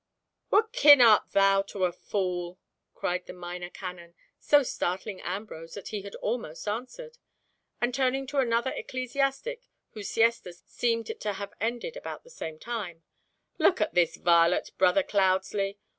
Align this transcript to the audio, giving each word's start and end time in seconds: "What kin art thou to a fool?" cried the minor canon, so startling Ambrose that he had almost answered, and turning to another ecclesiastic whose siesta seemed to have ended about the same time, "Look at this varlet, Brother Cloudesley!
"What 0.49 0.73
kin 0.73 0.99
art 0.99 1.29
thou 1.31 1.61
to 1.67 1.85
a 1.85 1.91
fool?" 1.91 2.57
cried 2.95 3.27
the 3.27 3.33
minor 3.33 3.69
canon, 3.69 4.15
so 4.39 4.63
startling 4.63 5.21
Ambrose 5.21 5.75
that 5.75 5.89
he 5.89 6.01
had 6.01 6.15
almost 6.15 6.67
answered, 6.67 7.19
and 7.79 7.93
turning 7.93 8.25
to 8.25 8.39
another 8.39 8.71
ecclesiastic 8.75 9.67
whose 9.91 10.09
siesta 10.09 10.53
seemed 10.65 11.05
to 11.05 11.33
have 11.33 11.53
ended 11.61 11.95
about 11.95 12.23
the 12.23 12.31
same 12.31 12.57
time, 12.57 13.03
"Look 13.59 13.79
at 13.79 13.93
this 13.93 14.17
varlet, 14.17 14.71
Brother 14.79 15.03
Cloudesley! 15.03 15.77